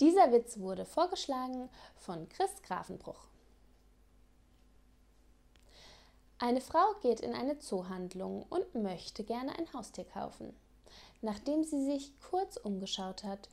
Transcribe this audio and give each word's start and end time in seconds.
Dieser 0.00 0.32
Witz 0.32 0.58
wurde 0.58 0.84
vorgeschlagen 0.84 1.68
von 1.96 2.28
Chris 2.28 2.50
Grafenbruch. 2.66 3.28
Eine 6.38 6.60
Frau 6.60 6.94
geht 7.00 7.20
in 7.20 7.32
eine 7.32 7.60
Zoohandlung 7.60 8.44
und 8.50 8.74
möchte 8.74 9.22
gerne 9.22 9.56
ein 9.56 9.72
Haustier 9.72 10.04
kaufen. 10.04 10.54
Nachdem 11.22 11.62
sie 11.62 11.84
sich 11.84 12.12
kurz 12.20 12.56
umgeschaut 12.56 13.22
hat, 13.22 13.48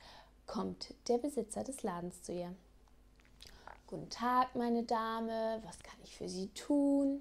kommt 0.46 0.94
der 1.08 1.18
Besitzer 1.18 1.62
des 1.62 1.84
Ladens 1.84 2.22
zu 2.22 2.32
ihr. 2.32 2.54
Guten 3.86 4.10
Tag, 4.10 4.56
meine 4.56 4.82
Dame, 4.82 5.62
was 5.64 5.78
kann 5.78 5.98
ich 6.02 6.16
für 6.16 6.28
Sie 6.28 6.48
tun? 6.48 7.20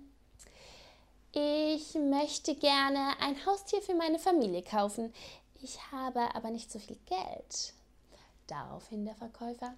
Ich 1.31 1.93
möchte 1.93 2.55
gerne 2.55 3.13
ein 3.19 3.45
Haustier 3.45 3.81
für 3.81 3.93
meine 3.93 4.19
Familie 4.19 4.63
kaufen. 4.63 5.13
Ich 5.61 5.79
habe 5.91 6.33
aber 6.33 6.49
nicht 6.49 6.71
so 6.71 6.79
viel 6.79 6.97
Geld. 7.05 7.73
Daraufhin 8.51 9.05
der 9.05 9.15
Verkäufer. 9.15 9.75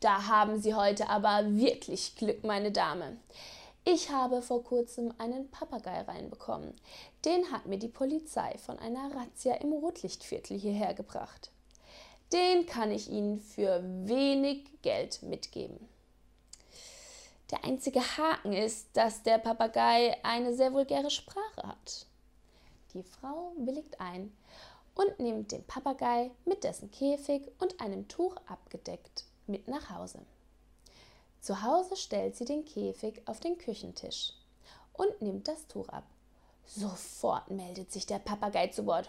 Da 0.00 0.26
haben 0.26 0.60
Sie 0.60 0.74
heute 0.74 1.08
aber 1.08 1.56
wirklich 1.56 2.14
Glück, 2.14 2.44
meine 2.44 2.72
Dame. 2.72 3.16
Ich 3.86 4.10
habe 4.10 4.42
vor 4.42 4.62
kurzem 4.62 5.14
einen 5.16 5.50
Papagei 5.50 6.02
reinbekommen. 6.02 6.74
Den 7.24 7.50
hat 7.50 7.64
mir 7.64 7.78
die 7.78 7.88
Polizei 7.88 8.58
von 8.58 8.78
einer 8.78 9.10
Razzia 9.16 9.54
im 9.54 9.72
Rotlichtviertel 9.72 10.58
hierher 10.58 10.92
gebracht. 10.92 11.52
Den 12.34 12.66
kann 12.66 12.90
ich 12.90 13.08
Ihnen 13.08 13.40
für 13.40 13.82
wenig 14.06 14.82
Geld 14.82 15.22
mitgeben. 15.22 15.88
Der 17.50 17.64
einzige 17.64 18.00
Haken 18.00 18.52
ist, 18.52 18.88
dass 18.92 19.22
der 19.22 19.38
Papagei 19.38 20.18
eine 20.22 20.54
sehr 20.54 20.74
vulgäre 20.74 21.10
Sprache 21.10 21.62
hat. 21.66 22.04
Die 22.92 23.02
Frau 23.02 23.52
willigt 23.56 23.98
ein 24.02 24.36
und 25.00 25.18
nimmt 25.18 25.50
den 25.52 25.66
Papagei 25.66 26.30
mit 26.44 26.62
dessen 26.62 26.90
Käfig 26.90 27.50
und 27.58 27.80
einem 27.80 28.06
Tuch 28.08 28.36
abgedeckt 28.46 29.24
mit 29.46 29.66
nach 29.66 29.88
Hause. 29.88 30.20
Zu 31.40 31.62
Hause 31.62 31.96
stellt 31.96 32.36
sie 32.36 32.44
den 32.44 32.66
Käfig 32.66 33.22
auf 33.24 33.40
den 33.40 33.56
Küchentisch 33.56 34.34
und 34.92 35.22
nimmt 35.22 35.48
das 35.48 35.66
Tuch 35.68 35.88
ab. 35.88 36.04
Sofort 36.66 37.50
meldet 37.50 37.90
sich 37.90 38.04
der 38.04 38.18
Papagei 38.18 38.66
zu 38.66 38.84
Wort. 38.84 39.08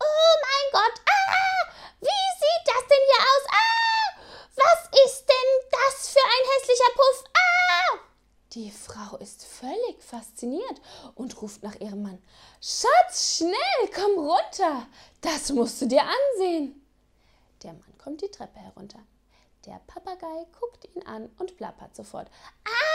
Oh 0.00 0.34
mein 0.42 0.72
Gott, 0.72 1.00
ah, 1.08 1.72
wie 2.00 2.06
sieht 2.06 2.66
das 2.66 2.88
denn 2.88 3.04
hier 3.06 3.22
aus? 3.22 3.46
Ah, 3.48 4.20
was 4.56 5.04
ist 5.06 5.24
denn 5.28 5.70
das 5.70 6.08
für 6.08 6.18
ein 6.18 6.48
hässlicher 6.50 6.94
Puff? 6.96 7.24
Ah! 7.32 7.98
Die 8.58 8.72
Frau 8.72 9.16
ist 9.18 9.44
völlig 9.44 10.02
fasziniert 10.02 10.80
und 11.14 11.40
ruft 11.40 11.62
nach 11.62 11.76
ihrem 11.76 12.02
Mann. 12.02 12.18
Schatz, 12.60 13.36
schnell, 13.36 13.92
komm 13.94 14.18
runter. 14.18 14.84
Das 15.20 15.52
musst 15.52 15.80
du 15.80 15.86
dir 15.86 16.02
ansehen. 16.02 16.84
Der 17.62 17.74
Mann 17.74 17.96
kommt 17.98 18.20
die 18.20 18.28
Treppe 18.32 18.58
herunter. 18.58 18.98
Der 19.64 19.80
Papagei 19.86 20.44
guckt 20.58 20.88
ihn 20.92 21.06
an 21.06 21.30
und 21.38 21.56
plappert 21.56 21.94
sofort. 21.94 22.28
Ah, 22.64 22.87